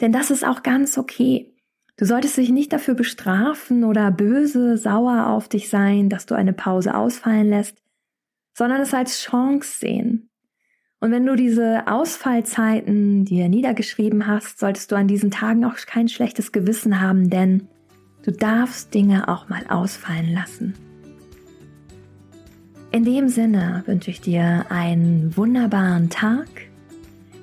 Denn 0.00 0.12
das 0.12 0.30
ist 0.30 0.44
auch 0.46 0.62
ganz 0.62 0.96
okay. 0.96 1.57
Du 1.98 2.04
solltest 2.04 2.36
dich 2.36 2.50
nicht 2.50 2.72
dafür 2.72 2.94
bestrafen 2.94 3.82
oder 3.82 4.12
böse, 4.12 4.76
sauer 4.76 5.26
auf 5.26 5.48
dich 5.48 5.68
sein, 5.68 6.08
dass 6.08 6.26
du 6.26 6.36
eine 6.36 6.52
Pause 6.52 6.94
ausfallen 6.94 7.50
lässt, 7.50 7.82
sondern 8.56 8.80
es 8.80 8.94
als 8.94 9.20
Chance 9.20 9.78
sehen. 9.78 10.30
Und 11.00 11.10
wenn 11.10 11.26
du 11.26 11.34
diese 11.34 11.88
Ausfallzeiten 11.88 13.24
dir 13.24 13.48
niedergeschrieben 13.48 14.28
hast, 14.28 14.60
solltest 14.60 14.92
du 14.92 14.96
an 14.96 15.08
diesen 15.08 15.32
Tagen 15.32 15.64
auch 15.64 15.74
kein 15.86 16.08
schlechtes 16.08 16.52
Gewissen 16.52 17.00
haben, 17.00 17.30
denn 17.30 17.66
du 18.22 18.30
darfst 18.30 18.94
Dinge 18.94 19.28
auch 19.28 19.48
mal 19.48 19.64
ausfallen 19.68 20.32
lassen. 20.32 20.74
In 22.92 23.04
dem 23.04 23.28
Sinne 23.28 23.82
wünsche 23.86 24.12
ich 24.12 24.20
dir 24.20 24.66
einen 24.70 25.36
wunderbaren 25.36 26.10
Tag. 26.10 26.48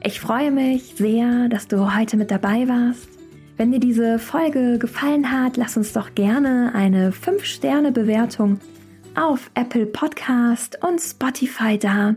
Ich 0.02 0.22
freue 0.22 0.52
mich 0.52 0.96
sehr, 0.96 1.50
dass 1.50 1.68
du 1.68 1.94
heute 1.94 2.16
mit 2.16 2.32
dabei 2.32 2.70
warst. 2.70 3.15
Wenn 3.58 3.72
dir 3.72 3.80
diese 3.80 4.20
Folge 4.20 4.78
gefallen 4.80 5.32
hat, 5.32 5.56
lass 5.56 5.78
uns 5.78 5.94
doch 5.94 6.14
gerne 6.14 6.76
eine 6.76 7.12
5-Sterne-Bewertung 7.12 8.60
auf 9.16 9.50
Apple 9.54 9.86
Podcast 9.86 10.84
und 10.84 11.00
Spotify 11.00 11.78
da 11.78 12.16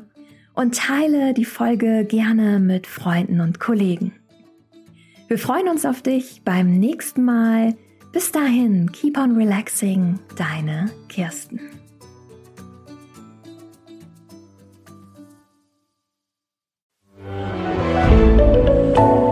und 0.54 0.74
teile 0.74 1.34
die 1.34 1.44
Folge 1.44 2.04
gerne 2.04 2.58
mit 2.58 2.88
Freunden 2.88 3.40
und 3.40 3.60
Kollegen. 3.60 4.12
Wir 5.28 5.38
freuen 5.38 5.68
uns 5.68 5.86
auf 5.86 6.02
dich 6.02 6.42
beim 6.44 6.76
nächsten 6.80 7.24
Mal. 7.24 7.76
Bis 8.12 8.32
dahin, 8.32 8.90
keep 8.90 9.16
on 9.16 9.36
relaxing, 9.36 10.18
deine 10.34 10.90
Kirsten. 11.08 11.60